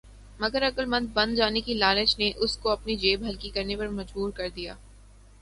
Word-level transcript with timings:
مگر 0.39 0.63
عقل 0.67 0.85
مند 0.85 1.07
بن 1.13 1.35
جانے 1.35 1.61
کی 1.61 1.73
لالچ 1.73 2.17
نے 2.19 2.31
اس 2.35 2.57
کو 2.57 2.69
اپنی 2.69 2.95
جیب 2.95 3.23
ہلکی 3.29 3.49
کرنے 3.49 3.75
پر 3.75 3.87
مجبور 3.89 4.31
کر 4.31 4.49
دیا۔ 4.55 4.75